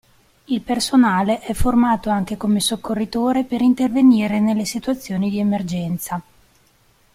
Il 0.45 0.61
personale 0.61 1.41
è 1.41 1.53
formato 1.53 2.09
anche 2.09 2.35
come 2.35 2.59
soccorritore 2.59 3.43
per 3.43 3.61
intervenire 3.61 4.39
nelle 4.39 4.65
situazioni 4.65 5.29
di 5.29 5.37
emergenza. 5.37 6.19